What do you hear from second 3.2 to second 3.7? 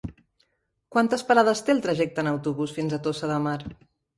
de Mar?